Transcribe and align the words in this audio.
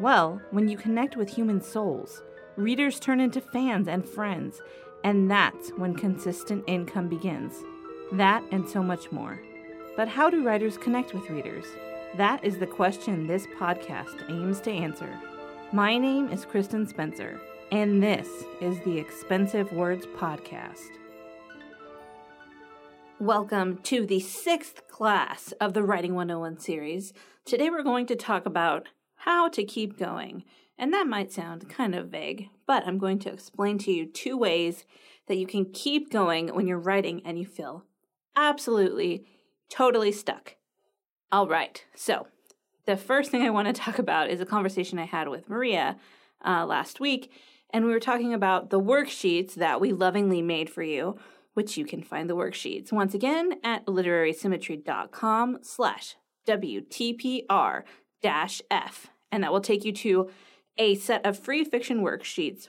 Well, 0.00 0.42
when 0.50 0.68
you 0.68 0.76
connect 0.76 1.16
with 1.16 1.28
human 1.28 1.60
souls, 1.60 2.24
readers 2.56 2.98
turn 2.98 3.20
into 3.20 3.40
fans 3.40 3.86
and 3.86 4.04
friends, 4.04 4.60
and 5.04 5.30
that's 5.30 5.70
when 5.76 5.94
consistent 5.94 6.64
income 6.66 7.08
begins. 7.08 7.54
That 8.10 8.42
and 8.50 8.68
so 8.68 8.82
much 8.82 9.12
more. 9.12 9.40
But 9.96 10.08
how 10.08 10.30
do 10.30 10.42
writers 10.42 10.76
connect 10.76 11.14
with 11.14 11.30
readers? 11.30 11.64
That 12.16 12.42
is 12.44 12.58
the 12.58 12.66
question 12.66 13.28
this 13.28 13.46
podcast 13.56 14.28
aims 14.28 14.60
to 14.62 14.72
answer. 14.72 15.08
My 15.72 15.96
name 15.96 16.28
is 16.28 16.44
Kristen 16.44 16.88
Spencer, 16.88 17.40
and 17.70 18.02
this 18.02 18.26
is 18.60 18.80
the 18.80 18.98
Expensive 18.98 19.70
Words 19.72 20.06
Podcast. 20.06 20.90
Welcome 23.20 23.78
to 23.84 24.04
the 24.04 24.18
sixth 24.18 24.88
class 24.88 25.52
of 25.60 25.72
the 25.72 25.84
Writing 25.84 26.16
101 26.16 26.58
series. 26.58 27.12
Today 27.44 27.70
we're 27.70 27.84
going 27.84 28.06
to 28.06 28.16
talk 28.16 28.44
about 28.44 28.88
how 29.24 29.48
to 29.48 29.64
keep 29.64 29.98
going. 29.98 30.44
And 30.76 30.92
that 30.92 31.06
might 31.06 31.32
sound 31.32 31.70
kind 31.70 31.94
of 31.94 32.08
vague, 32.08 32.50
but 32.66 32.86
I'm 32.86 32.98
going 32.98 33.18
to 33.20 33.32
explain 33.32 33.78
to 33.78 33.90
you 33.90 34.04
two 34.04 34.36
ways 34.36 34.84
that 35.28 35.38
you 35.38 35.46
can 35.46 35.64
keep 35.72 36.12
going 36.12 36.48
when 36.48 36.66
you're 36.66 36.78
writing 36.78 37.22
and 37.24 37.38
you 37.38 37.46
feel 37.46 37.84
absolutely, 38.36 39.24
totally 39.70 40.12
stuck. 40.12 40.56
All 41.32 41.48
right, 41.48 41.82
so 41.94 42.26
the 42.84 42.98
first 42.98 43.30
thing 43.30 43.42
I 43.42 43.50
want 43.50 43.66
to 43.66 43.72
talk 43.72 43.98
about 43.98 44.28
is 44.28 44.42
a 44.42 44.46
conversation 44.46 44.98
I 44.98 45.06
had 45.06 45.28
with 45.28 45.48
Maria 45.48 45.96
uh, 46.44 46.66
last 46.66 47.00
week, 47.00 47.32
and 47.70 47.86
we 47.86 47.92
were 47.92 48.00
talking 48.00 48.34
about 48.34 48.68
the 48.68 48.80
worksheets 48.80 49.54
that 49.54 49.80
we 49.80 49.92
lovingly 49.92 50.42
made 50.42 50.68
for 50.68 50.82
you, 50.82 51.16
which 51.54 51.78
you 51.78 51.86
can 51.86 52.02
find 52.02 52.28
the 52.28 52.36
worksheets 52.36 52.92
once 52.92 53.14
again 53.14 53.54
at 53.64 53.86
literarysymmetry.com 53.86 55.60
slash 55.62 56.16
WTPR 56.46 57.84
dash 58.20 58.60
F 58.70 59.08
and 59.34 59.42
that 59.42 59.52
will 59.52 59.60
take 59.60 59.84
you 59.84 59.92
to 59.92 60.30
a 60.78 60.94
set 60.94 61.26
of 61.26 61.36
free 61.36 61.64
fiction 61.64 62.02
worksheets 62.02 62.68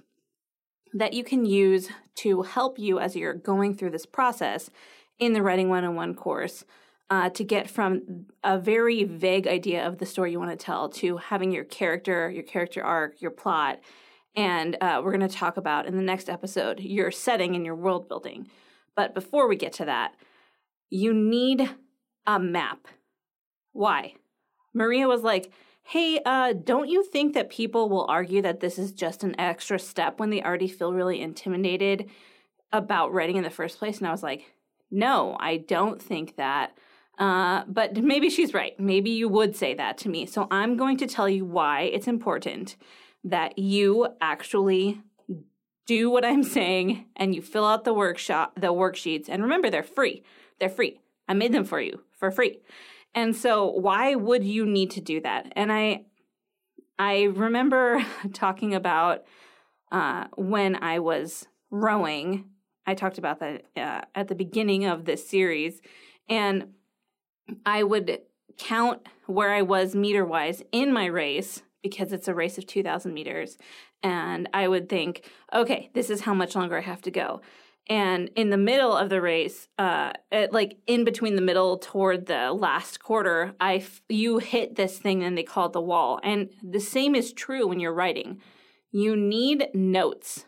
that 0.94 1.14
you 1.14 1.24
can 1.24 1.46
use 1.46 1.90
to 2.16 2.42
help 2.42 2.80
you 2.80 3.00
as 3.00 3.16
you're 3.16 3.36
going 3.36 3.76
through 3.76 3.92
this 3.92 4.08
process 4.08 4.72
in 5.20 5.34
the 5.34 5.44
Writing 5.44 5.70
101 5.70 6.16
course 6.16 6.66
uh, 7.12 7.30
to 7.30 7.44
get 7.44 7.70
from 7.70 8.26
a 8.44 8.58
very 8.58 9.04
vague 9.04 9.48
idea 9.48 9.86
of 9.86 10.00
the 10.00 10.08
story 10.08 10.32
you 10.32 10.40
want 10.40 10.58
to 10.58 10.66
tell 10.66 10.90
to 10.90 11.18
having 11.18 11.52
your 11.52 11.66
character, 11.66 12.32
your 12.32 12.44
character 12.44 12.84
arc, 12.84 13.22
your 13.22 13.30
plot. 13.30 13.80
And 14.36 14.76
uh, 14.82 15.02
we're 15.04 15.16
going 15.16 15.30
to 15.30 15.36
talk 15.36 15.58
about 15.58 15.86
in 15.86 15.96
the 15.96 16.02
next 16.02 16.30
episode 16.30 16.80
your 16.80 17.12
setting 17.12 17.56
and 17.56 17.64
your 17.64 17.76
world 17.76 18.10
building. 18.10 18.48
But 18.96 19.14
before 19.14 19.48
we 19.48 19.56
get 19.56 19.74
to 19.74 19.86
that, 19.86 20.16
you 20.90 21.14
need 21.14 21.70
a 22.26 22.40
map. 22.40 22.88
Why? 23.72 24.16
Maria 24.74 25.08
was 25.08 25.22
like, 25.22 25.52
hey, 25.88 26.20
uh, 26.26 26.52
don't 26.52 26.90
you 26.90 27.04
think 27.04 27.36
that 27.36 27.52
people 27.52 27.90
will 27.90 28.08
argue 28.10 28.42
that 28.42 28.60
this 28.60 28.80
is 28.80 28.92
just 28.92 29.24
an 29.24 29.40
extra 29.40 29.78
step 29.78 30.20
when 30.20 30.32
they 30.32 30.42
already 30.42 30.68
feel 30.68 30.92
really 30.92 31.22
intimidated 31.22 32.10
about 32.74 33.14
writing 33.14 33.36
in 33.36 33.44
the 33.44 33.52
first 33.52 33.78
place? 33.78 34.00
And 34.00 34.08
I 34.08 34.12
was 34.12 34.24
like, 34.24 34.52
no, 34.90 35.38
I 35.40 35.58
don't 35.58 36.02
think 36.02 36.38
that. 36.38 36.76
Uh, 37.20 37.66
but 37.68 37.96
maybe 37.96 38.32
she's 38.32 38.52
right. 38.52 38.78
Maybe 38.80 39.12
you 39.12 39.30
would 39.30 39.56
say 39.56 39.76
that 39.76 40.00
to 40.00 40.10
me. 40.10 40.26
So 40.26 40.48
I'm 40.50 40.76
going 40.76 40.98
to 40.98 41.08
tell 41.08 41.30
you 41.30 41.46
why 41.46 41.82
it's 41.82 42.08
important 42.08 42.78
that 43.24 43.60
you 43.60 44.08
actually 44.20 45.02
do 45.86 46.10
what 46.10 46.26
I'm 46.26 46.44
saying 46.44 47.06
and 47.16 47.36
you 47.36 47.44
fill 47.44 47.66
out 47.66 47.84
the 47.84 47.94
workshop, 47.94 48.54
the 48.60 48.74
worksheets. 48.74 49.26
And 49.30 49.44
remember, 49.44 49.70
they're 49.70 49.84
free. 49.84 50.24
They're 50.60 50.68
free. 50.68 51.00
I 51.28 51.36
made 51.36 51.52
them 51.52 51.64
for 51.64 51.80
you 51.80 52.02
for 52.12 52.32
free. 52.32 52.58
And 53.16 53.34
so 53.34 53.72
why 53.72 54.14
would 54.14 54.44
you 54.44 54.66
need 54.66 54.92
to 54.92 55.02
do 55.02 55.22
that? 55.22 55.52
And 55.56 55.72
I 55.72 56.06
I 57.00 57.24
remember 57.24 58.06
talking 58.34 58.76
about 58.76 59.24
uh, 59.92 60.26
when 60.36 60.76
I 60.76 61.00
was 61.00 61.48
rowing. 61.72 62.50
I 62.86 62.94
talked 62.94 63.18
about 63.18 63.40
that 63.40 63.64
uh, 63.76 64.02
at 64.14 64.28
the 64.28 64.36
beginning 64.36 64.86
of 64.86 65.06
this 65.06 65.28
series, 65.28 65.82
and 66.30 66.74
I 67.66 67.84
would 67.84 68.20
count 68.58 69.08
where 69.26 69.54
I 69.54 69.62
was 69.62 69.96
meter 69.96 70.24
wise 70.24 70.62
in 70.72 70.94
my 70.94 71.06
race 71.06 71.64
because 71.82 72.14
it's 72.14 72.28
a 72.28 72.34
race 72.34 72.58
of 72.58 72.66
2,000 72.68 73.14
meters. 73.14 73.58
And 74.02 74.50
I 74.54 74.68
would 74.68 74.88
think, 74.88 75.30
okay, 75.54 75.90
this 75.94 76.10
is 76.10 76.22
how 76.22 76.34
much 76.34 76.56
longer 76.56 76.78
I 76.78 76.82
have 76.82 77.02
to 77.04 77.12
go 77.12 77.42
and 77.88 78.30
in 78.36 78.50
the 78.50 78.58
middle 78.58 78.96
of 78.96 79.10
the 79.10 79.22
race 79.22 79.68
uh 79.78 80.12
at, 80.32 80.52
like 80.52 80.78
in 80.88 81.04
between 81.04 81.36
the 81.36 81.42
middle 81.42 81.78
toward 81.78 82.26
the 82.26 82.52
last 82.52 83.00
quarter 83.00 83.56
i 83.60 83.76
f- 83.76 84.02
you 84.10 84.40
hit 84.40 84.76
this 84.76 84.98
thing 84.98 85.24
and 85.24 85.38
they 85.38 85.44
call 85.44 85.68
it 85.68 85.74
the 85.74 85.82
wall. 85.82 86.20
And 86.24 86.50
the 86.64 86.80
same 86.80 87.16
is 87.16 87.34
true 87.34 87.68
when 87.68 87.80
you're 87.80 87.94
writing 87.94 88.42
you 88.92 89.16
need 89.16 89.68
notes 89.74 90.46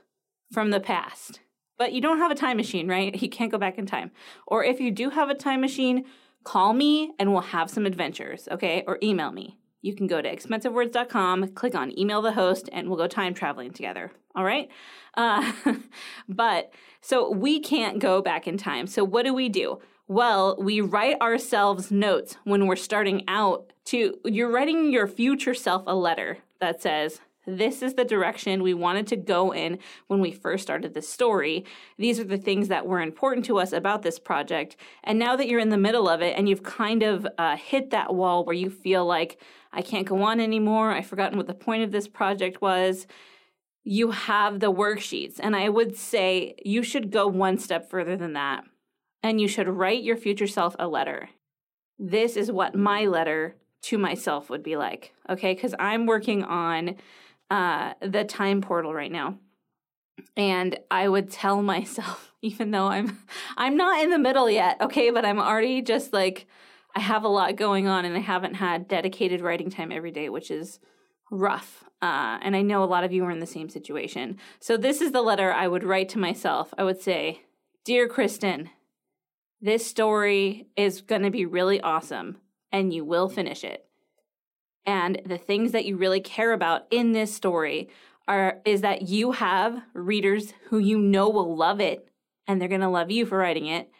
from 0.53 0.71
the 0.71 0.79
past. 0.79 1.41
But 1.77 1.91
you 1.91 1.99
don't 1.99 2.19
have 2.19 2.31
a 2.31 2.35
time 2.35 2.57
machine 2.57 2.87
right? 2.87 3.21
You 3.21 3.29
can't 3.29 3.51
go 3.51 3.57
back 3.57 3.77
in 3.77 3.85
time. 3.85 4.11
Or 4.47 4.63
if 4.63 4.79
you 4.79 4.91
do 4.91 5.09
have 5.09 5.29
a 5.29 5.35
time 5.35 5.61
machine 5.61 6.05
call 6.43 6.73
me 6.73 7.11
and 7.19 7.31
we'll 7.31 7.41
have 7.41 7.69
some 7.69 7.85
adventures 7.85 8.47
okay? 8.51 8.83
Or 8.87 8.97
email 9.03 9.31
me 9.31 9.57
you 9.87 9.95
can 9.95 10.05
go 10.05 10.21
to 10.21 10.29
expensivewords.com, 10.29 11.49
click 11.49 11.73
on 11.73 11.97
email 11.97 12.21
the 12.21 12.33
host, 12.33 12.69
and 12.71 12.89
we'll 12.89 12.97
go 12.97 13.07
time 13.07 13.33
traveling 13.33 13.71
together. 13.71 14.11
All 14.35 14.43
right. 14.43 14.69
Uh, 15.15 15.53
but 16.29 16.71
so 17.01 17.31
we 17.31 17.59
can't 17.59 17.99
go 17.99 18.21
back 18.21 18.47
in 18.47 18.57
time. 18.57 18.85
So 18.85 19.03
what 19.03 19.23
do 19.25 19.33
we 19.33 19.49
do? 19.49 19.79
Well, 20.07 20.57
we 20.59 20.81
write 20.81 21.19
ourselves 21.21 21.89
notes 21.89 22.37
when 22.43 22.67
we're 22.67 22.75
starting 22.75 23.23
out 23.27 23.73
to, 23.85 24.19
you're 24.25 24.51
writing 24.51 24.91
your 24.91 25.07
future 25.07 25.53
self 25.53 25.83
a 25.87 25.95
letter 25.95 26.39
that 26.59 26.81
says, 26.81 27.21
this 27.47 27.81
is 27.81 27.93
the 27.93 28.03
direction 28.03 28.61
we 28.61 28.73
wanted 28.73 29.07
to 29.07 29.15
go 29.15 29.53
in 29.53 29.79
when 30.07 30.19
we 30.19 30.31
first 30.31 30.63
started 30.63 30.93
this 30.93 31.07
story. 31.07 31.65
These 31.97 32.19
are 32.19 32.25
the 32.25 32.37
things 32.37 32.67
that 32.67 32.85
were 32.85 32.99
important 32.99 33.45
to 33.45 33.57
us 33.57 33.71
about 33.71 34.01
this 34.01 34.19
project. 34.19 34.75
And 35.03 35.17
now 35.17 35.37
that 35.37 35.47
you're 35.47 35.61
in 35.61 35.69
the 35.69 35.77
middle 35.77 36.09
of 36.09 36.21
it 36.21 36.37
and 36.37 36.49
you've 36.49 36.63
kind 36.63 37.03
of 37.03 37.25
uh, 37.37 37.55
hit 37.55 37.89
that 37.91 38.13
wall 38.13 38.43
where 38.43 38.55
you 38.55 38.69
feel 38.69 39.05
like, 39.05 39.41
I 39.71 39.81
can't 39.81 40.07
go 40.07 40.21
on 40.23 40.39
anymore, 40.41 40.91
I've 40.91 41.07
forgotten 41.07 41.37
what 41.37 41.47
the 41.47 41.53
point 41.53 41.83
of 41.83 41.91
this 41.91 42.07
project 42.07 42.61
was, 42.61 43.07
you 43.83 44.11
have 44.11 44.59
the 44.59 44.71
worksheets. 44.71 45.39
And 45.39 45.55
I 45.55 45.69
would 45.69 45.95
say 45.95 46.55
you 46.65 46.83
should 46.83 47.11
go 47.11 47.27
one 47.27 47.57
step 47.57 47.89
further 47.89 48.17
than 48.17 48.33
that. 48.33 48.65
And 49.23 49.39
you 49.39 49.47
should 49.47 49.69
write 49.69 50.03
your 50.03 50.17
future 50.17 50.47
self 50.47 50.75
a 50.77 50.87
letter. 50.87 51.29
This 51.97 52.35
is 52.35 52.51
what 52.51 52.75
my 52.75 53.05
letter 53.05 53.55
to 53.83 53.97
myself 53.97 54.49
would 54.49 54.63
be 54.63 54.75
like, 54.75 55.13
okay? 55.29 55.53
Because 55.53 55.73
I'm 55.79 56.05
working 56.05 56.43
on 56.43 56.95
uh, 57.49 57.93
the 58.01 58.23
time 58.23 58.61
portal 58.61 58.93
right 58.93 59.11
now. 59.11 59.37
And 60.35 60.77
I 60.89 61.07
would 61.07 61.29
tell 61.29 61.61
myself, 61.61 62.33
even 62.41 62.71
though 62.71 62.87
I'm 62.87 63.19
I'm 63.57 63.77
not 63.77 64.03
in 64.03 64.09
the 64.09 64.19
middle 64.19 64.49
yet, 64.49 64.77
okay, 64.81 65.09
but 65.09 65.25
I'm 65.25 65.39
already 65.39 65.81
just 65.81 66.13
like 66.13 66.47
I 66.95 66.99
have 66.99 67.23
a 67.23 67.29
lot 67.29 67.55
going 67.55 67.87
on 67.87 68.05
and 68.05 68.15
I 68.15 68.21
haven't 68.21 68.55
had 68.55 68.87
dedicated 68.87 69.41
writing 69.41 69.69
time 69.69 69.91
every 69.91 70.11
day, 70.11 70.29
which 70.29 70.49
is 70.49 70.79
rough. 71.29 71.83
Uh, 72.01 72.39
and 72.41 72.55
I 72.55 72.61
know 72.61 72.83
a 72.83 72.85
lot 72.85 73.03
of 73.03 73.11
you 73.11 73.23
are 73.25 73.31
in 73.31 73.39
the 73.39 73.45
same 73.45 73.69
situation. 73.69 74.37
So 74.59 74.77
this 74.77 75.01
is 75.01 75.11
the 75.11 75.21
letter 75.21 75.51
I 75.51 75.67
would 75.67 75.83
write 75.83 76.09
to 76.09 76.19
myself. 76.19 76.73
I 76.77 76.83
would 76.83 77.01
say, 77.01 77.41
Dear 77.85 78.07
Kristen, 78.07 78.69
this 79.61 79.85
story 79.85 80.67
is 80.75 81.01
going 81.01 81.23
to 81.23 81.31
be 81.31 81.45
really 81.45 81.81
awesome 81.81 82.37
and 82.71 82.93
you 82.93 83.03
will 83.03 83.29
finish 83.29 83.63
it 83.63 83.86
and 84.87 85.21
the 85.25 85.37
things 85.37 85.73
that 85.73 85.85
you 85.85 85.97
really 85.97 86.21
care 86.21 86.53
about 86.53 86.87
in 86.89 87.11
this 87.11 87.35
story 87.35 87.89
are 88.27 88.61
is 88.65 88.81
that 88.81 89.03
you 89.03 89.33
have 89.33 89.83
readers 89.93 90.53
who 90.69 90.79
you 90.79 90.97
know 90.97 91.29
will 91.29 91.55
love 91.55 91.81
it 91.81 92.07
and 92.47 92.59
they're 92.59 92.69
going 92.69 92.81
to 92.81 92.87
love 92.87 93.11
you 93.11 93.25
for 93.25 93.37
writing 93.37 93.67
it. 93.67 93.91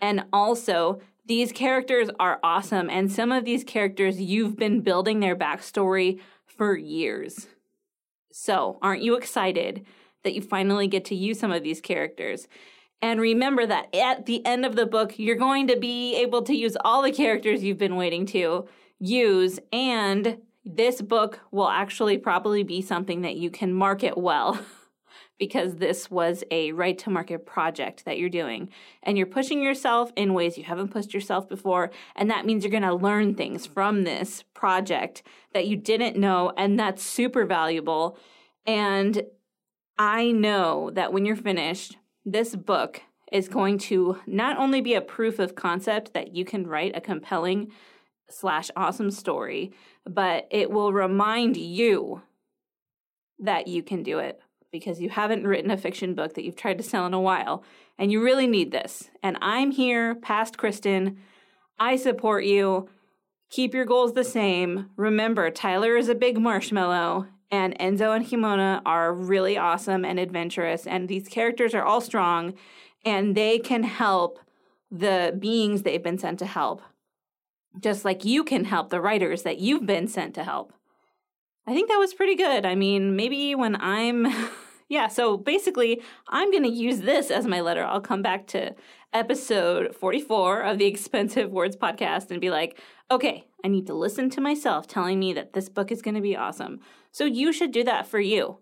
And 0.00 0.24
also 0.32 1.00
these 1.26 1.52
characters 1.52 2.08
are 2.18 2.40
awesome 2.42 2.88
and 2.88 3.12
some 3.12 3.30
of 3.30 3.44
these 3.44 3.62
characters 3.62 4.20
you've 4.20 4.56
been 4.56 4.80
building 4.80 5.20
their 5.20 5.36
backstory 5.36 6.18
for 6.46 6.76
years. 6.76 7.46
So 8.32 8.78
aren't 8.80 9.02
you 9.02 9.16
excited 9.16 9.84
that 10.24 10.34
you 10.34 10.40
finally 10.40 10.88
get 10.88 11.04
to 11.06 11.14
use 11.14 11.38
some 11.38 11.52
of 11.52 11.62
these 11.62 11.80
characters 11.80 12.48
and 13.02 13.20
remember 13.20 13.66
that 13.66 13.94
at 13.94 14.26
the 14.26 14.44
end 14.44 14.64
of 14.64 14.76
the 14.76 14.86
book 14.86 15.18
you're 15.18 15.36
going 15.36 15.66
to 15.68 15.76
be 15.76 16.16
able 16.16 16.42
to 16.42 16.54
use 16.54 16.76
all 16.84 17.02
the 17.02 17.12
characters 17.12 17.62
you've 17.62 17.78
been 17.78 17.96
waiting 17.96 18.26
to 18.26 18.68
use 18.98 19.58
and 19.72 20.38
this 20.64 21.00
book 21.00 21.40
will 21.50 21.68
actually 21.68 22.18
probably 22.18 22.62
be 22.62 22.82
something 22.82 23.22
that 23.22 23.36
you 23.36 23.50
can 23.50 23.72
market 23.72 24.16
well 24.16 24.60
because 25.38 25.76
this 25.76 26.10
was 26.10 26.44
a 26.50 26.70
write 26.72 26.98
to 26.98 27.10
market 27.10 27.46
project 27.46 28.04
that 28.04 28.18
you're 28.18 28.28
doing. 28.28 28.68
And 29.02 29.16
you're 29.16 29.26
pushing 29.26 29.62
yourself 29.62 30.12
in 30.14 30.34
ways 30.34 30.58
you 30.58 30.64
haven't 30.64 30.90
pushed 30.90 31.14
yourself 31.14 31.48
before. 31.48 31.90
And 32.14 32.30
that 32.30 32.44
means 32.44 32.62
you're 32.62 32.70
going 32.70 32.82
to 32.82 32.94
learn 32.94 33.34
things 33.34 33.66
from 33.66 34.04
this 34.04 34.44
project 34.52 35.22
that 35.54 35.66
you 35.66 35.76
didn't 35.76 36.16
know. 36.16 36.52
And 36.58 36.78
that's 36.78 37.02
super 37.02 37.46
valuable. 37.46 38.18
And 38.66 39.22
I 39.98 40.30
know 40.30 40.90
that 40.90 41.12
when 41.12 41.24
you're 41.24 41.36
finished, 41.36 41.96
this 42.24 42.54
book 42.56 43.02
is 43.32 43.48
going 43.48 43.78
to 43.78 44.18
not 44.26 44.58
only 44.58 44.80
be 44.80 44.94
a 44.94 45.00
proof 45.00 45.38
of 45.38 45.54
concept 45.54 46.14
that 46.14 46.34
you 46.34 46.44
can 46.44 46.66
write 46.66 46.96
a 46.96 47.00
compelling 47.00 47.70
slash 48.28 48.70
awesome 48.76 49.10
story, 49.10 49.72
but 50.04 50.46
it 50.50 50.70
will 50.70 50.92
remind 50.92 51.56
you 51.56 52.22
that 53.38 53.66
you 53.66 53.82
can 53.82 54.02
do 54.02 54.18
it 54.18 54.40
because 54.72 55.00
you 55.00 55.08
haven't 55.08 55.46
written 55.46 55.70
a 55.70 55.76
fiction 55.76 56.14
book 56.14 56.34
that 56.34 56.44
you've 56.44 56.56
tried 56.56 56.78
to 56.78 56.84
sell 56.84 57.06
in 57.06 57.14
a 57.14 57.20
while 57.20 57.64
and 57.98 58.12
you 58.12 58.22
really 58.22 58.46
need 58.46 58.70
this. 58.70 59.10
And 59.22 59.36
I'm 59.40 59.70
here, 59.72 60.14
past 60.14 60.56
Kristen. 60.56 61.18
I 61.78 61.96
support 61.96 62.44
you. 62.44 62.88
Keep 63.50 63.74
your 63.74 63.84
goals 63.84 64.12
the 64.12 64.24
same. 64.24 64.90
Remember, 64.96 65.50
Tyler 65.50 65.96
is 65.96 66.08
a 66.08 66.14
big 66.14 66.38
marshmallow 66.38 67.26
and 67.50 67.78
Enzo 67.78 68.14
and 68.14 68.24
Himona 68.24 68.82
are 68.86 69.12
really 69.12 69.56
awesome 69.58 70.04
and 70.04 70.18
adventurous 70.18 70.86
and 70.86 71.08
these 71.08 71.28
characters 71.28 71.74
are 71.74 71.84
all 71.84 72.00
strong 72.00 72.54
and 73.04 73.36
they 73.36 73.58
can 73.58 73.82
help 73.82 74.38
the 74.90 75.36
beings 75.38 75.82
they've 75.82 76.02
been 76.02 76.18
sent 76.18 76.38
to 76.40 76.46
help 76.46 76.82
just 77.78 78.04
like 78.04 78.24
you 78.24 78.42
can 78.42 78.64
help 78.64 78.90
the 78.90 79.00
writers 79.00 79.42
that 79.42 79.58
you've 79.58 79.86
been 79.86 80.08
sent 80.08 80.34
to 80.34 80.44
help. 80.44 80.72
I 81.66 81.74
think 81.74 81.88
that 81.88 81.98
was 81.98 82.14
pretty 82.14 82.34
good. 82.34 82.66
I 82.66 82.74
mean, 82.74 83.14
maybe 83.14 83.54
when 83.54 83.76
I'm, 83.76 84.26
yeah, 84.88 85.08
so 85.08 85.36
basically, 85.36 86.02
I'm 86.28 86.50
going 86.50 86.64
to 86.64 86.70
use 86.70 87.00
this 87.00 87.30
as 87.30 87.46
my 87.46 87.60
letter. 87.60 87.84
I'll 87.84 88.00
come 88.00 88.22
back 88.22 88.46
to 88.48 88.74
episode 89.12 89.94
44 89.94 90.62
of 90.62 90.78
the 90.78 90.86
Expensive 90.86 91.50
Words 91.50 91.76
podcast 91.76 92.30
and 92.30 92.40
be 92.40 92.50
like, 92.50 92.78
okay, 93.10 93.46
I 93.64 93.68
need 93.68 93.86
to 93.88 93.94
listen 93.94 94.30
to 94.30 94.40
myself 94.40 94.86
telling 94.86 95.18
me 95.18 95.32
that 95.32 95.52
this 95.52 95.68
book 95.68 95.90
is 95.90 96.02
going 96.02 96.14
to 96.14 96.20
be 96.20 96.36
awesome. 96.36 96.80
So 97.12 97.24
you 97.24 97.52
should 97.52 97.72
do 97.72 97.84
that 97.84 98.06
for 98.06 98.20
you. 98.20 98.58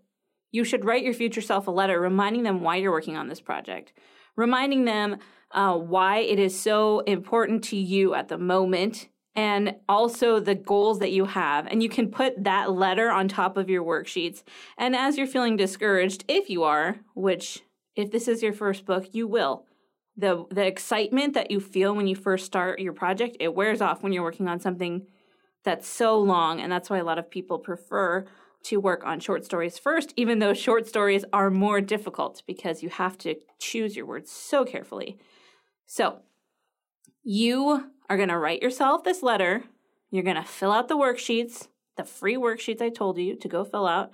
You 0.51 0.65
should 0.65 0.85
write 0.85 1.05
your 1.05 1.15
future 1.15 1.43
self 1.43 1.67
a 1.67 1.71
letter 1.71 2.01
reminding 2.01 2.43
them 2.43 2.63
why 2.63 2.77
you're 2.77 2.91
working 2.93 3.17
on 3.17 3.29
this 3.29 3.41
project, 3.41 3.93
reminding 4.37 4.87
them 4.87 5.19
uh, 5.53 5.77
why 5.77 6.19
it 6.19 6.39
is 6.39 6.59
so 6.59 7.01
important 7.01 7.65
to 7.65 7.77
you 7.77 8.15
at 8.15 8.29
the 8.29 8.39
moment 8.39 9.09
and 9.35 9.77
also 9.89 10.41
the 10.41 10.55
goals 10.55 10.99
that 10.99 11.13
you 11.13 11.27
have. 11.27 11.67
And 11.67 11.83
you 11.83 11.89
can 11.89 12.11
put 12.11 12.43
that 12.43 12.73
letter 12.73 13.11
on 13.11 13.29
top 13.29 13.57
of 13.57 13.71
your 13.71 13.85
worksheets. 13.85 14.43
And 14.77 14.97
as 14.97 15.17
you're 15.17 15.27
feeling 15.27 15.57
discouraged, 15.57 16.25
if 16.27 16.51
you 16.51 16.65
are, 16.65 16.97
which 17.15 17.63
if 17.95 18.11
this 18.11 18.27
is 18.27 18.43
your 18.43 18.53
first 18.53 18.85
book, 18.85 19.09
you 19.13 19.29
will. 19.29 19.65
The, 20.19 20.45
the 20.51 20.67
excitement 20.67 21.35
that 21.35 21.51
you 21.51 21.61
feel 21.61 21.95
when 21.95 22.09
you 22.09 22.17
first 22.17 22.45
start 22.45 22.81
your 22.81 22.93
project, 22.93 23.37
it 23.41 23.55
wears 23.55 23.81
off 23.81 24.03
when 24.03 24.13
you're 24.13 24.25
working 24.25 24.49
on 24.49 24.59
something 24.61 25.07
that's 25.65 25.89
so 25.89 26.19
long. 26.19 26.61
And 26.61 26.71
that's 26.71 26.91
why 26.91 26.99
a 26.99 27.05
lot 27.05 27.19
of 27.19 27.31
people 27.31 27.59
prefer 27.59 28.27
to 28.65 28.81
work 28.81 29.05
on 29.05 29.21
short 29.21 29.45
stories 29.45 29.79
first, 29.79 30.13
even 30.17 30.41
though 30.41 30.55
short 30.55 30.89
stories 30.89 31.25
are 31.33 31.51
more 31.51 31.81
difficult 31.81 32.43
because 32.47 32.83
you 32.83 32.89
have 32.89 33.17
to 33.19 33.37
choose 33.61 33.97
your 33.97 34.07
words 34.07 34.31
so 34.31 34.65
carefully. 34.65 35.19
So, 35.87 36.19
you 37.23 37.91
are 38.09 38.17
going 38.17 38.29
to 38.31 38.39
write 38.39 38.63
yourself 38.63 39.05
this 39.05 39.23
letter. 39.23 39.63
You're 40.11 40.25
going 40.25 40.37
to 40.37 40.43
fill 40.43 40.73
out 40.73 40.89
the 40.89 40.97
worksheets, 40.97 41.69
the 41.97 42.05
free 42.05 42.37
worksheets 42.37 42.81
I 42.81 42.89
told 42.89 43.19
you 43.19 43.37
to 43.37 43.49
go 43.49 43.65
fill 43.65 43.87
out. 43.87 44.11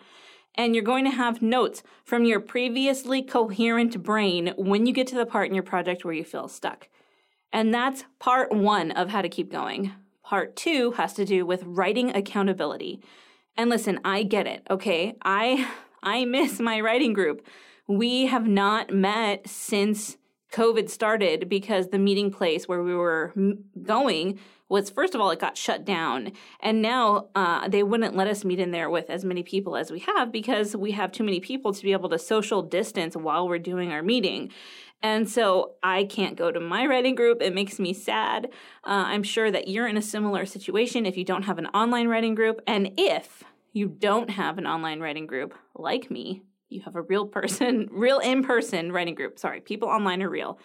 And 0.54 0.74
you're 0.74 0.84
going 0.84 1.04
to 1.04 1.10
have 1.10 1.42
notes 1.42 1.82
from 2.04 2.24
your 2.24 2.40
previously 2.40 3.22
coherent 3.22 4.02
brain 4.02 4.54
when 4.56 4.86
you 4.86 4.92
get 4.92 5.06
to 5.08 5.16
the 5.16 5.26
part 5.26 5.48
in 5.48 5.54
your 5.54 5.64
project 5.64 6.04
where 6.04 6.14
you 6.14 6.24
feel 6.24 6.48
stuck. 6.48 6.88
And 7.52 7.72
that's 7.72 8.04
part 8.18 8.52
one 8.52 8.90
of 8.92 9.10
how 9.10 9.22
to 9.22 9.28
keep 9.28 9.50
going. 9.50 9.92
Part 10.22 10.56
two 10.56 10.92
has 10.92 11.12
to 11.14 11.24
do 11.24 11.44
with 11.44 11.62
writing 11.64 12.14
accountability. 12.14 13.00
And 13.56 13.70
listen, 13.70 14.00
I 14.04 14.22
get 14.22 14.46
it, 14.46 14.66
okay? 14.70 15.16
I 15.22 15.68
I 16.02 16.26
miss 16.26 16.60
my 16.60 16.80
writing 16.80 17.14
group. 17.14 17.46
We 17.88 18.26
have 18.26 18.46
not 18.46 18.92
met 18.92 19.48
since 19.48 20.18
COVID 20.52 20.90
started 20.90 21.48
because 21.48 21.88
the 21.88 21.98
meeting 21.98 22.30
place 22.30 22.68
where 22.68 22.82
we 22.82 22.94
were 22.94 23.32
going 23.82 24.38
was 24.74 24.90
first 24.90 25.14
of 25.14 25.20
all 25.20 25.30
it 25.30 25.38
got 25.38 25.56
shut 25.56 25.84
down. 25.84 26.32
And 26.60 26.82
now 26.82 27.28
uh, 27.34 27.68
they 27.68 27.82
wouldn't 27.82 28.16
let 28.16 28.26
us 28.26 28.44
meet 28.44 28.58
in 28.58 28.72
there 28.72 28.90
with 28.90 29.08
as 29.08 29.24
many 29.24 29.42
people 29.42 29.76
as 29.76 29.90
we 29.90 30.00
have 30.00 30.32
because 30.32 30.76
we 30.76 30.90
have 30.90 31.12
too 31.12 31.24
many 31.24 31.40
people 31.40 31.72
to 31.72 31.82
be 31.82 31.92
able 31.92 32.08
to 32.10 32.18
social 32.18 32.60
distance 32.60 33.16
while 33.16 33.48
we're 33.48 33.58
doing 33.58 33.92
our 33.92 34.02
meeting. 34.02 34.50
And 35.02 35.28
so 35.28 35.72
i 35.82 36.04
can't 36.04 36.36
go 36.36 36.50
to 36.50 36.60
my 36.60 36.86
writing 36.86 37.14
group. 37.14 37.40
It 37.40 37.54
makes 37.54 37.78
me 37.78 37.92
sad. 37.92 38.46
Uh, 38.84 39.04
i'm 39.06 39.22
sure 39.22 39.50
that 39.50 39.68
you're 39.68 39.86
in 39.86 39.96
a 39.96 40.02
similar 40.02 40.44
situation 40.44 41.06
if 41.06 41.16
you 41.16 41.24
don't 41.24 41.44
have 41.44 41.58
an 41.58 41.66
online 41.68 42.08
writing 42.08 42.34
group. 42.34 42.60
And 42.66 42.92
if 42.96 43.44
you 43.72 43.86
don't 43.88 44.30
have 44.30 44.58
an 44.58 44.66
online 44.66 45.00
writing 45.00 45.26
group 45.26 45.54
like 45.74 46.10
me 46.10 46.42
you 46.74 46.80
have 46.82 46.96
a 46.96 47.02
real 47.02 47.26
person, 47.26 47.88
real 47.92 48.18
in 48.18 48.42
person 48.42 48.92
writing 48.92 49.14
group. 49.14 49.38
Sorry, 49.38 49.60
people 49.60 49.88
online 49.88 50.22
are 50.22 50.28
real, 50.28 50.58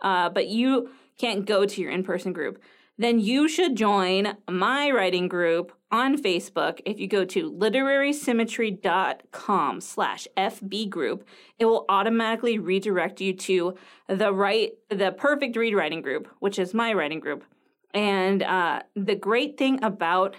uh, 0.00 0.28
but 0.30 0.46
you 0.46 0.90
can't 1.18 1.44
go 1.44 1.66
to 1.66 1.80
your 1.80 1.90
in 1.90 2.04
person 2.04 2.32
group. 2.32 2.62
Then 2.98 3.20
you 3.20 3.46
should 3.48 3.76
join 3.76 4.36
my 4.48 4.90
writing 4.90 5.28
group 5.28 5.72
on 5.90 6.16
Facebook. 6.16 6.80
If 6.84 6.98
you 6.98 7.08
go 7.08 7.24
to 7.26 7.52
literarysymmetry.com 7.52 9.80
slash 9.80 10.26
FB 10.36 10.88
group, 10.88 11.26
it 11.58 11.66
will 11.66 11.84
automatically 11.88 12.58
redirect 12.58 13.20
you 13.20 13.32
to 13.34 13.74
the 14.08 14.32
right, 14.32 14.72
the 14.88 15.12
perfect 15.12 15.56
read 15.56 15.74
writing 15.74 16.02
group, 16.02 16.28
which 16.40 16.58
is 16.58 16.74
my 16.74 16.92
writing 16.92 17.20
group. 17.20 17.44
And 17.92 18.42
uh, 18.42 18.82
the 18.94 19.14
great 19.14 19.58
thing 19.58 19.84
about 19.84 20.34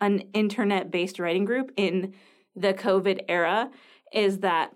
an 0.00 0.20
internet 0.32 0.90
based 0.90 1.18
writing 1.18 1.44
group 1.44 1.72
in 1.76 2.14
the 2.56 2.72
COVID 2.74 3.24
era 3.28 3.70
is 4.12 4.38
that 4.38 4.72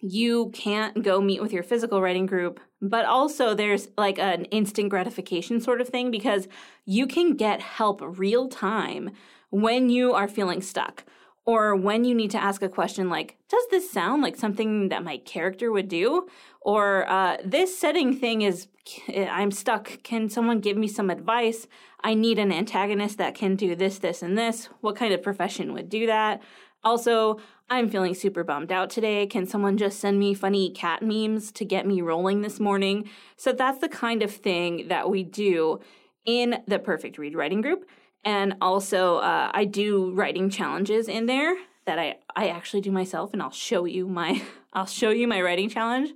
you 0.00 0.50
can't 0.50 1.02
go 1.02 1.20
meet 1.20 1.42
with 1.42 1.52
your 1.52 1.62
physical 1.62 2.00
writing 2.00 2.26
group, 2.26 2.60
but 2.80 3.04
also 3.04 3.54
there's 3.54 3.88
like 3.96 4.18
an 4.18 4.44
instant 4.46 4.88
gratification 4.88 5.60
sort 5.60 5.80
of 5.80 5.88
thing 5.88 6.10
because 6.10 6.48
you 6.84 7.06
can 7.06 7.34
get 7.34 7.60
help 7.60 8.00
real 8.02 8.48
time 8.48 9.10
when 9.50 9.88
you 9.88 10.12
are 10.12 10.28
feeling 10.28 10.60
stuck 10.60 11.04
or 11.48 11.74
when 11.74 12.04
you 12.04 12.14
need 12.14 12.30
to 12.30 12.42
ask 12.42 12.60
a 12.60 12.68
question 12.68 13.08
like, 13.08 13.38
does 13.48 13.62
this 13.70 13.90
sound 13.90 14.22
like 14.22 14.36
something 14.36 14.90
that 14.90 15.02
my 15.02 15.16
character 15.16 15.72
would 15.72 15.88
do? 15.88 16.28
Or 16.60 17.10
uh, 17.10 17.38
this 17.42 17.78
setting 17.78 18.14
thing 18.14 18.42
is, 18.42 18.68
I'm 19.08 19.50
stuck. 19.50 20.02
Can 20.02 20.28
someone 20.28 20.60
give 20.60 20.76
me 20.76 20.88
some 20.88 21.08
advice? 21.08 21.66
I 22.04 22.12
need 22.12 22.38
an 22.38 22.52
antagonist 22.52 23.16
that 23.16 23.34
can 23.34 23.56
do 23.56 23.74
this, 23.74 23.98
this, 23.98 24.22
and 24.22 24.36
this. 24.36 24.68
What 24.82 24.96
kind 24.96 25.14
of 25.14 25.22
profession 25.22 25.72
would 25.72 25.88
do 25.88 26.04
that? 26.06 26.42
Also, 26.84 27.40
I'm 27.70 27.90
feeling 27.90 28.14
super 28.14 28.44
bummed 28.44 28.72
out 28.72 28.88
today. 28.88 29.26
Can 29.26 29.44
someone 29.44 29.76
just 29.76 30.00
send 30.00 30.18
me 30.18 30.32
funny 30.32 30.70
cat 30.70 31.02
memes 31.02 31.52
to 31.52 31.66
get 31.66 31.86
me 31.86 32.00
rolling 32.00 32.40
this 32.40 32.58
morning? 32.58 33.08
So 33.36 33.52
that's 33.52 33.80
the 33.80 33.90
kind 33.90 34.22
of 34.22 34.30
thing 34.30 34.88
that 34.88 35.10
we 35.10 35.22
do 35.22 35.80
in 36.24 36.62
the 36.66 36.78
Perfect 36.78 37.18
Read 37.18 37.34
Writing 37.34 37.60
Group. 37.60 37.86
And 38.24 38.54
also, 38.62 39.16
uh, 39.16 39.50
I 39.52 39.66
do 39.66 40.12
writing 40.12 40.48
challenges 40.48 41.08
in 41.08 41.26
there 41.26 41.56
that 41.84 41.98
I, 41.98 42.16
I 42.34 42.48
actually 42.48 42.80
do 42.80 42.90
myself, 42.90 43.32
and 43.32 43.42
I'll 43.42 43.50
show 43.50 43.84
you 43.84 44.06
my 44.08 44.42
I'll 44.72 44.86
show 44.86 45.10
you 45.10 45.28
my 45.28 45.40
writing 45.40 45.68
challenge. 45.68 46.10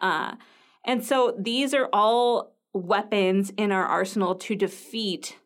Uh, 0.00 0.34
and 0.84 1.04
so 1.04 1.34
these 1.38 1.72
are 1.74 1.88
all 1.92 2.52
weapons 2.72 3.52
in 3.56 3.72
our 3.72 3.84
arsenal 3.84 4.34
to 4.34 4.54
defeat 4.54 5.36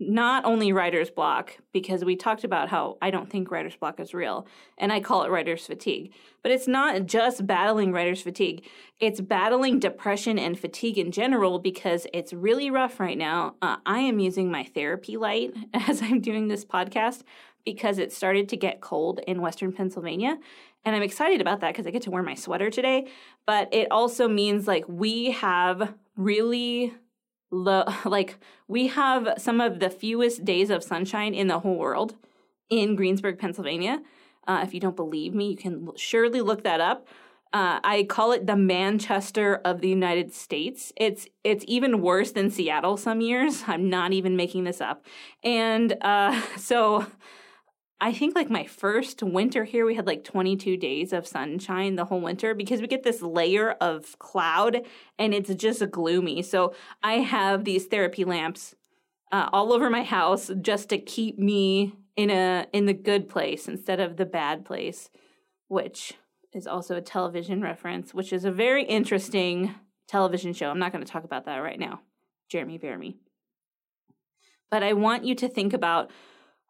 not 0.00 0.46
only 0.46 0.72
writer's 0.72 1.10
block, 1.10 1.58
because 1.72 2.04
we 2.04 2.16
talked 2.16 2.42
about 2.42 2.70
how 2.70 2.96
I 3.02 3.10
don't 3.10 3.28
think 3.28 3.50
writer's 3.50 3.76
block 3.76 4.00
is 4.00 4.14
real, 4.14 4.46
and 4.78 4.92
I 4.92 5.00
call 5.00 5.24
it 5.24 5.30
writer's 5.30 5.66
fatigue. 5.66 6.12
But 6.42 6.52
it's 6.52 6.66
not 6.66 7.04
just 7.04 7.46
battling 7.46 7.92
writer's 7.92 8.22
fatigue, 8.22 8.66
it's 8.98 9.20
battling 9.20 9.78
depression 9.78 10.38
and 10.38 10.58
fatigue 10.58 10.96
in 10.96 11.12
general 11.12 11.58
because 11.58 12.06
it's 12.14 12.32
really 12.32 12.70
rough 12.70 12.98
right 12.98 13.18
now. 13.18 13.56
Uh, 13.60 13.76
I 13.84 14.00
am 14.00 14.18
using 14.18 14.50
my 14.50 14.64
therapy 14.64 15.18
light 15.18 15.54
as 15.74 16.00
I'm 16.02 16.20
doing 16.20 16.48
this 16.48 16.64
podcast 16.64 17.22
because 17.64 17.98
it 17.98 18.12
started 18.12 18.48
to 18.48 18.56
get 18.56 18.80
cold 18.80 19.20
in 19.26 19.42
Western 19.42 19.70
Pennsylvania. 19.70 20.38
And 20.84 20.96
I'm 20.96 21.02
excited 21.02 21.42
about 21.42 21.60
that 21.60 21.74
because 21.74 21.86
I 21.86 21.90
get 21.90 22.02
to 22.02 22.10
wear 22.10 22.22
my 22.22 22.34
sweater 22.34 22.70
today. 22.70 23.06
But 23.46 23.72
it 23.74 23.88
also 23.90 24.28
means 24.28 24.66
like 24.66 24.84
we 24.88 25.32
have 25.32 25.94
really 26.16 26.94
like 28.04 28.38
we 28.68 28.88
have 28.88 29.34
some 29.38 29.60
of 29.60 29.80
the 29.80 29.90
fewest 29.90 30.44
days 30.44 30.70
of 30.70 30.84
sunshine 30.84 31.34
in 31.34 31.48
the 31.48 31.60
whole 31.60 31.76
world 31.76 32.14
in 32.68 32.96
Greensburg, 32.96 33.38
Pennsylvania. 33.38 34.02
Uh, 34.46 34.60
if 34.62 34.72
you 34.72 34.80
don't 34.80 34.96
believe 34.96 35.34
me, 35.34 35.50
you 35.50 35.56
can 35.56 35.90
surely 35.96 36.40
look 36.40 36.62
that 36.64 36.80
up. 36.80 37.06
Uh, 37.52 37.80
I 37.82 38.06
call 38.08 38.30
it 38.30 38.46
the 38.46 38.54
Manchester 38.54 39.56
of 39.64 39.80
the 39.80 39.88
United 39.88 40.32
States. 40.32 40.92
It's 40.96 41.26
it's 41.42 41.64
even 41.66 42.00
worse 42.00 42.30
than 42.30 42.50
Seattle 42.50 42.96
some 42.96 43.20
years. 43.20 43.64
I'm 43.66 43.90
not 43.90 44.12
even 44.12 44.36
making 44.36 44.64
this 44.64 44.80
up. 44.80 45.04
And 45.42 45.96
uh, 46.00 46.40
so 46.56 47.06
I 48.00 48.12
think 48.12 48.34
like 48.34 48.48
my 48.48 48.64
first 48.64 49.22
winter 49.22 49.64
here, 49.64 49.84
we 49.84 49.94
had 49.94 50.06
like 50.06 50.24
22 50.24 50.78
days 50.78 51.12
of 51.12 51.26
sunshine 51.26 51.96
the 51.96 52.06
whole 52.06 52.20
winter 52.20 52.54
because 52.54 52.80
we 52.80 52.86
get 52.86 53.02
this 53.02 53.20
layer 53.20 53.72
of 53.72 54.18
cloud 54.18 54.82
and 55.18 55.34
it's 55.34 55.54
just 55.54 55.88
gloomy. 55.90 56.40
So 56.42 56.74
I 57.02 57.14
have 57.14 57.64
these 57.64 57.86
therapy 57.86 58.24
lamps 58.24 58.74
uh, 59.30 59.50
all 59.52 59.72
over 59.72 59.90
my 59.90 60.02
house 60.02 60.50
just 60.62 60.88
to 60.88 60.98
keep 60.98 61.38
me 61.38 61.94
in 62.16 62.30
a 62.30 62.66
in 62.72 62.86
the 62.86 62.94
good 62.94 63.28
place 63.28 63.68
instead 63.68 64.00
of 64.00 64.16
the 64.16 64.26
bad 64.26 64.64
place, 64.64 65.10
which 65.68 66.14
is 66.52 66.66
also 66.66 66.96
a 66.96 67.02
television 67.02 67.60
reference, 67.60 68.14
which 68.14 68.32
is 68.32 68.44
a 68.44 68.50
very 68.50 68.84
interesting 68.84 69.74
television 70.08 70.52
show. 70.52 70.70
I'm 70.70 70.78
not 70.78 70.90
going 70.90 71.04
to 71.04 71.10
talk 71.10 71.24
about 71.24 71.44
that 71.44 71.58
right 71.58 71.78
now. 71.78 72.00
Jeremy 72.48 72.78
Bearimy. 72.78 73.16
But 74.70 74.82
I 74.82 74.94
want 74.94 75.24
you 75.24 75.34
to 75.36 75.48
think 75.48 75.72
about 75.72 76.10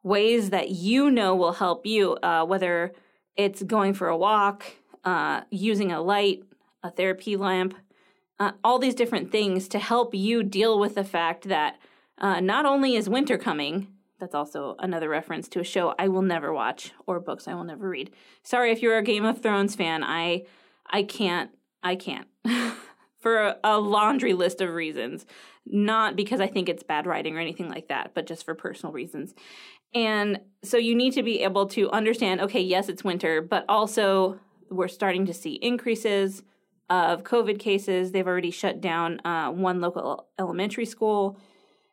ways 0.02 0.50
that 0.50 0.71
you 0.71 1.11
know 1.11 1.35
will 1.37 1.52
help 1.52 1.87
you, 1.87 2.14
uh, 2.23 2.45
whether 2.45 2.92
it's 3.37 3.62
going 3.62 3.95
for 3.95 4.09
a 4.09 4.16
walk, 4.16 4.64
uh, 5.04 5.42
using 5.50 5.92
a 5.92 6.00
light, 6.00 6.42
a 6.83 6.90
therapy 6.90 7.37
lamp, 7.37 7.75
uh, 8.38 8.52
all 8.64 8.78
these 8.78 8.95
different 8.95 9.30
things 9.30 9.69
to 9.69 9.78
help 9.78 10.14
you 10.14 10.42
deal 10.42 10.78
with 10.78 10.95
the 10.95 11.04
fact 11.04 11.49
that 11.49 11.78
uh, 12.19 12.40
not 12.40 12.64
only 12.66 12.97
is 12.97 13.09
winter 13.09 13.37
coming, 13.38 13.88
that's 14.19 14.35
also 14.35 14.76
another 14.78 15.09
reference 15.09 15.49
to 15.49 15.61
a 15.61 15.64
show 15.64 15.95
I 15.99 16.09
will 16.09 16.23
never 16.23 16.52
watch 16.52 16.92
or 17.07 17.21
books 17.21 17.49
I 17.49 17.54
will 17.54 17.64
never 17.64 17.88
read. 17.88 18.11
Sorry 18.42 18.71
if 18.71 18.83
you're 18.83 18.99
a 18.99 19.02
Game 19.02 19.25
of 19.25 19.42
Thrones 19.42 19.75
fan, 19.75 20.04
I 20.04 20.45
I 20.87 21.02
can't 21.02 21.50
I 21.83 21.97
can't. 21.97 22.28
For 23.20 23.38
a, 23.38 23.56
a 23.64 23.78
laundry 23.78 24.32
list 24.32 24.60
of 24.60 24.70
reasons. 24.70 25.26
Not 25.66 26.16
because 26.16 26.40
I 26.40 26.46
think 26.46 26.68
it's 26.68 26.82
bad 26.82 27.06
writing 27.06 27.36
or 27.36 27.40
anything 27.40 27.68
like 27.68 27.88
that, 27.88 28.12
but 28.14 28.26
just 28.26 28.44
for 28.44 28.54
personal 28.54 28.92
reasons. 28.92 29.34
And 29.94 30.40
so 30.62 30.76
you 30.76 30.94
need 30.94 31.12
to 31.12 31.22
be 31.22 31.40
able 31.40 31.66
to 31.66 31.90
understand 31.90 32.40
okay, 32.40 32.60
yes, 32.60 32.88
it's 32.88 33.04
winter, 33.04 33.42
but 33.42 33.64
also 33.68 34.38
we're 34.70 34.88
starting 34.88 35.26
to 35.26 35.34
see 35.34 35.54
increases 35.54 36.42
of 36.88 37.22
COVID 37.22 37.58
cases. 37.58 38.12
They've 38.12 38.26
already 38.26 38.50
shut 38.50 38.80
down 38.80 39.20
uh, 39.24 39.50
one 39.50 39.80
local 39.80 40.28
elementary 40.38 40.86
school 40.86 41.38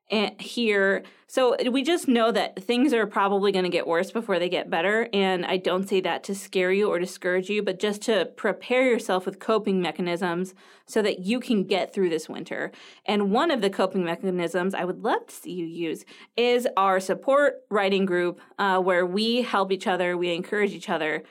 here. 0.09 1.03
So 1.29 1.57
we 1.69 1.83
just 1.83 2.07
know 2.07 2.31
that 2.31 2.63
things 2.63 2.93
are 2.93 3.05
probably 3.05 3.51
going 3.51 3.65
to 3.65 3.69
get 3.69 3.85
worse 3.85 4.11
before 4.11 4.39
they 4.39 4.47
get 4.47 4.69
better. 4.69 5.09
And 5.11 5.45
I 5.45 5.57
don't 5.57 5.87
say 5.87 5.99
that 6.01 6.23
to 6.25 6.35
scare 6.35 6.71
you 6.71 6.87
or 6.87 6.99
discourage 6.99 7.49
you, 7.49 7.61
but 7.61 7.79
just 7.79 8.01
to 8.03 8.25
prepare 8.37 8.89
yourself 8.89 9.25
with 9.25 9.39
coping 9.39 9.81
mechanisms 9.81 10.55
so 10.85 11.01
that 11.01 11.19
you 11.19 11.41
can 11.41 11.65
get 11.65 11.93
through 11.93 12.09
this 12.09 12.29
winter. 12.29 12.71
And 13.05 13.31
one 13.31 13.51
of 13.51 13.59
the 13.59 13.69
coping 13.69 14.05
mechanisms 14.05 14.73
I 14.73 14.85
would 14.85 15.03
love 15.03 15.27
to 15.27 15.35
see 15.35 15.51
you 15.51 15.65
use 15.65 16.05
is 16.37 16.65
our 16.77 17.01
support 17.01 17.55
writing 17.69 18.05
group, 18.05 18.39
uh, 18.57 18.79
where 18.79 19.05
we 19.05 19.41
help 19.41 19.73
each 19.73 19.87
other, 19.87 20.15
we 20.15 20.33
encourage 20.33 20.71
each 20.71 20.89
other, 20.89 21.23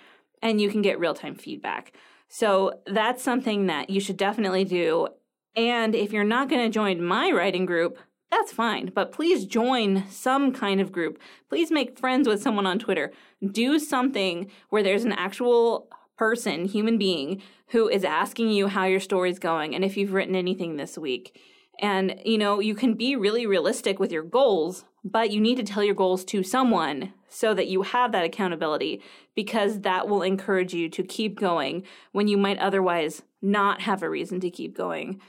and 0.42 0.60
you 0.60 0.68
can 0.68 0.82
get 0.82 0.98
real 0.98 1.14
time 1.14 1.36
feedback. 1.36 1.92
So 2.28 2.80
that's 2.86 3.22
something 3.22 3.66
that 3.66 3.88
you 3.88 4.00
should 4.00 4.18
definitely 4.18 4.64
do. 4.64 5.08
And 5.54 5.94
if 5.94 6.12
you're 6.12 6.24
not 6.24 6.50
going 6.50 6.62
to 6.62 6.74
join 6.74 7.02
my 7.02 7.30
writing 7.30 7.64
group, 7.64 7.98
that's 8.30 8.52
fine. 8.52 8.90
But 8.94 9.12
please 9.12 9.44
join 9.44 10.08
some 10.10 10.52
kind 10.52 10.80
of 10.80 10.92
group. 10.92 11.18
Please 11.48 11.70
make 11.70 11.98
friends 11.98 12.26
with 12.26 12.42
someone 12.42 12.66
on 12.66 12.78
Twitter. 12.78 13.12
Do 13.52 13.78
something 13.78 14.50
where 14.70 14.82
there's 14.82 15.04
an 15.04 15.12
actual 15.12 15.88
person, 16.16 16.64
human 16.64 16.98
being, 16.98 17.42
who 17.68 17.88
is 17.88 18.04
asking 18.04 18.50
you 18.50 18.68
how 18.68 18.84
your 18.84 19.00
story's 19.00 19.38
going 19.38 19.74
and 19.74 19.84
if 19.84 19.96
you've 19.96 20.12
written 20.12 20.34
anything 20.34 20.76
this 20.76 20.96
week. 20.96 21.38
And, 21.80 22.20
you 22.24 22.38
know, 22.38 22.58
you 22.58 22.74
can 22.74 22.94
be 22.94 23.16
really 23.16 23.46
realistic 23.46 23.98
with 23.98 24.10
your 24.10 24.22
goals, 24.22 24.84
but 25.04 25.30
you 25.30 25.40
need 25.40 25.56
to 25.56 25.62
tell 25.62 25.84
your 25.84 25.94
goals 25.94 26.24
to 26.26 26.42
someone 26.42 27.12
so 27.28 27.52
that 27.52 27.66
you 27.66 27.82
have 27.82 28.12
that 28.12 28.24
accountability 28.24 29.02
because 29.34 29.80
that 29.80 30.08
will 30.08 30.22
encourage 30.22 30.72
you 30.72 30.88
to 30.88 31.02
keep 31.02 31.38
going 31.38 31.82
when 32.12 32.28
you 32.28 32.38
might 32.38 32.58
otherwise 32.58 33.22
not 33.42 33.82
have 33.82 34.02
a 34.02 34.08
reason 34.08 34.40
to 34.40 34.50
keep 34.50 34.74
going. 34.74 35.20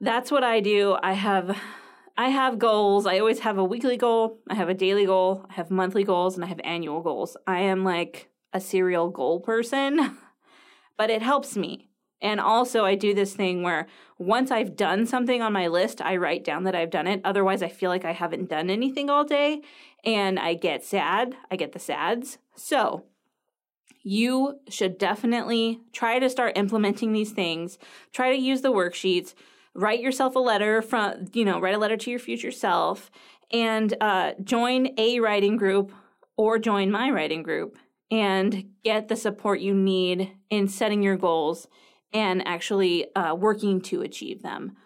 That's 0.00 0.30
what 0.30 0.44
I 0.44 0.60
do. 0.60 0.96
I 1.02 1.14
have 1.14 1.58
I 2.16 2.28
have 2.30 2.58
goals. 2.58 3.06
I 3.06 3.18
always 3.18 3.40
have 3.40 3.58
a 3.58 3.64
weekly 3.64 3.96
goal, 3.96 4.40
I 4.48 4.54
have 4.54 4.68
a 4.68 4.74
daily 4.74 5.04
goal, 5.04 5.44
I 5.50 5.54
have 5.54 5.70
monthly 5.70 6.02
goals, 6.02 6.34
and 6.34 6.44
I 6.44 6.48
have 6.48 6.60
annual 6.64 7.02
goals. 7.02 7.36
I 7.46 7.60
am 7.60 7.84
like 7.84 8.30
a 8.52 8.60
serial 8.60 9.10
goal 9.10 9.40
person, 9.40 10.16
but 10.96 11.10
it 11.10 11.22
helps 11.22 11.56
me. 11.56 11.90
And 12.22 12.40
also, 12.40 12.86
I 12.86 12.94
do 12.94 13.12
this 13.12 13.34
thing 13.34 13.62
where 13.62 13.86
once 14.18 14.50
I've 14.50 14.74
done 14.74 15.04
something 15.04 15.42
on 15.42 15.52
my 15.52 15.66
list, 15.66 16.00
I 16.00 16.16
write 16.16 16.44
down 16.44 16.64
that 16.64 16.74
I've 16.74 16.90
done 16.90 17.06
it. 17.06 17.20
Otherwise, 17.24 17.62
I 17.62 17.68
feel 17.68 17.90
like 17.90 18.06
I 18.06 18.12
haven't 18.12 18.48
done 18.48 18.70
anything 18.70 19.10
all 19.10 19.24
day 19.24 19.60
and 20.02 20.38
I 20.38 20.54
get 20.54 20.82
sad. 20.82 21.36
I 21.50 21.56
get 21.56 21.72
the 21.72 21.78
sads. 21.78 22.38
So, 22.54 23.04
you 24.02 24.60
should 24.70 24.96
definitely 24.96 25.80
try 25.92 26.18
to 26.18 26.30
start 26.30 26.56
implementing 26.56 27.12
these 27.12 27.32
things. 27.32 27.76
Try 28.12 28.30
to 28.30 28.40
use 28.40 28.62
the 28.62 28.72
worksheets 28.72 29.34
write 29.76 30.00
yourself 30.00 30.34
a 30.34 30.40
letter 30.40 30.82
from, 30.82 31.26
you 31.32 31.44
know, 31.44 31.60
write 31.60 31.74
a 31.74 31.78
letter 31.78 31.96
to 31.96 32.10
your 32.10 32.18
future 32.18 32.50
self 32.50 33.10
and 33.52 33.94
uh, 34.00 34.32
join 34.42 34.88
a 34.98 35.20
writing 35.20 35.56
group 35.56 35.92
or 36.36 36.58
join 36.58 36.90
my 36.90 37.10
writing 37.10 37.42
group 37.42 37.78
and 38.10 38.70
get 38.84 39.08
the 39.08 39.16
support 39.16 39.60
you 39.60 39.74
need 39.74 40.32
in 40.50 40.68
setting 40.68 41.02
your 41.02 41.16
goals 41.16 41.68
and 42.12 42.46
actually 42.46 43.14
uh, 43.14 43.34
working 43.34 43.80
to 43.80 44.02
achieve 44.02 44.42
them. 44.42 44.76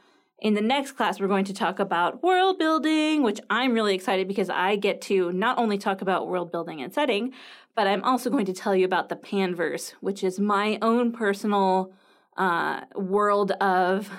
In 0.40 0.54
the 0.54 0.62
next 0.62 0.92
class, 0.92 1.20
we're 1.20 1.28
going 1.28 1.44
to 1.44 1.52
talk 1.52 1.78
about 1.78 2.22
world 2.22 2.58
building, 2.58 3.22
which 3.22 3.40
I'm 3.50 3.74
really 3.74 3.94
excited 3.94 4.26
because 4.26 4.48
I 4.48 4.76
get 4.76 5.02
to 5.02 5.30
not 5.32 5.58
only 5.58 5.76
talk 5.76 6.00
about 6.00 6.28
world 6.28 6.50
building 6.50 6.80
and 6.80 6.92
setting, 6.92 7.34
but 7.74 7.86
I'm 7.86 8.02
also 8.02 8.30
going 8.30 8.46
to 8.46 8.54
tell 8.54 8.74
you 8.74 8.86
about 8.86 9.10
the 9.10 9.16
Panverse, 9.16 9.92
which 10.00 10.24
is 10.24 10.40
my 10.40 10.78
own 10.80 11.12
personal 11.12 11.92
uh, 12.38 12.80
world 12.94 13.52
of 13.52 14.10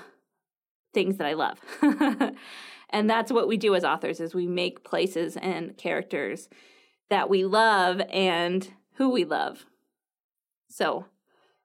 things 0.94 1.18
that 1.18 1.28
I 1.28 1.34
love. 1.34 1.60
and 2.90 3.10
that's 3.10 3.32
what 3.32 3.48
we 3.48 3.58
do 3.58 3.76
as 3.76 3.84
authors 3.84 4.20
is 4.20 4.34
we 4.34 4.48
make 4.48 4.84
places 4.84 5.38
and 5.38 5.78
characters 5.78 6.50
that 7.10 7.30
we 7.30 7.46
love 7.46 8.02
and 8.12 8.74
who 8.96 9.10
we 9.10 9.26
love. 9.26 9.66
So, 10.70 11.06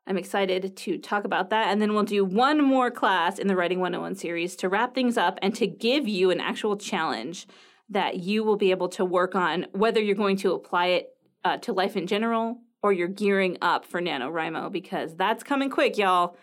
I'm 0.09 0.17
excited 0.17 0.77
to 0.77 0.99
talk 0.99 1.25
about 1.25 1.51
that. 1.51 1.67
And 1.67 1.83
then 1.83 1.93
we'll 1.93 2.05
do 2.05 2.25
one 2.25 2.63
more 2.63 2.93
class 2.93 3.41
in 3.41 3.49
the 3.49 3.57
Writing 3.57 3.81
101 3.81 4.15
series 4.15 4.55
to 4.57 4.69
wrap 4.69 4.95
things 4.95 5.17
up 5.17 5.39
and 5.43 5.53
to 5.57 5.67
give 5.67 6.07
you 6.07 6.31
an 6.31 6.41
actual 6.41 6.77
challenge 6.77 7.49
that 7.89 8.21
you 8.21 8.45
will 8.45 8.57
be 8.57 8.71
able 8.71 8.89
to 8.91 9.05
work 9.05 9.35
on, 9.35 9.67
whether 9.73 10.01
you're 10.01 10.15
going 10.15 10.37
to 10.37 10.53
apply 10.53 10.87
it 10.87 11.09
uh, 11.45 11.57
to 11.59 11.73
life 11.73 11.97
in 11.97 12.07
general 12.07 12.59
or 12.83 12.93
you're 12.93 13.09
gearing 13.09 13.59
up 13.63 13.85
for 13.85 14.01
NaNoWriMo 14.01 14.71
because 14.71 15.17
that's 15.17 15.43
coming 15.43 15.71
quick, 15.71 15.99
y'all. 15.99 16.37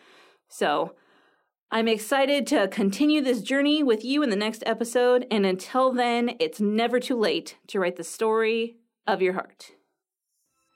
So 0.49 0.95
I'm 1.73 1.87
excited 1.87 2.45
to 2.47 2.67
continue 2.67 3.19
this 3.23 3.41
journey 3.41 3.81
with 3.81 4.05
you 4.05 4.21
in 4.21 4.29
the 4.29 4.35
next 4.35 4.61
episode, 4.67 5.25
and 5.31 5.43
until 5.43 5.91
then, 5.91 6.35
it's 6.39 6.61
never 6.61 6.99
too 6.99 7.17
late 7.17 7.57
to 7.65 7.79
write 7.79 7.95
the 7.95 8.03
story 8.03 8.75
of 9.07 9.23
your 9.23 9.33
heart. 9.33 9.71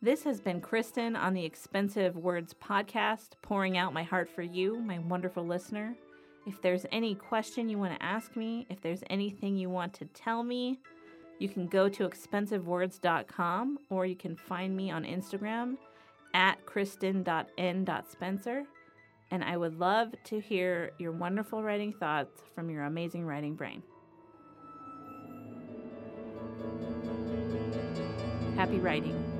This 0.01 0.23
has 0.23 0.41
been 0.41 0.59
Kristen 0.59 1.15
on 1.15 1.35
the 1.35 1.45
Expensive 1.45 2.17
Words 2.17 2.55
podcast, 2.55 3.33
pouring 3.43 3.77
out 3.77 3.93
my 3.93 4.01
heart 4.01 4.27
for 4.27 4.41
you, 4.41 4.79
my 4.79 4.97
wonderful 4.97 5.45
listener. 5.45 5.93
If 6.47 6.63
there's 6.63 6.87
any 6.91 7.13
question 7.13 7.69
you 7.69 7.77
want 7.77 7.93
to 7.93 8.03
ask 8.03 8.35
me, 8.35 8.65
if 8.67 8.81
there's 8.81 9.03
anything 9.07 9.55
you 9.55 9.69
want 9.69 9.93
to 9.93 10.05
tell 10.05 10.41
me, 10.41 10.79
you 11.37 11.47
can 11.47 11.67
go 11.67 11.87
to 11.89 12.09
expensivewords.com 12.09 13.77
or 13.91 14.07
you 14.07 14.15
can 14.15 14.35
find 14.35 14.75
me 14.75 14.89
on 14.89 15.03
Instagram 15.03 15.77
at 16.33 16.65
kristen.n.spencer 16.65 18.63
and 19.31 19.43
I 19.43 19.57
would 19.57 19.79
love 19.79 20.13
to 20.25 20.39
hear 20.39 20.91
your 20.97 21.11
wonderful 21.11 21.61
writing 21.61 21.93
thoughts 21.93 22.41
from 22.55 22.69
your 22.69 22.83
amazing 22.83 23.25
writing 23.25 23.55
brain. 23.55 23.83
Happy 28.55 28.79
writing. 28.79 29.36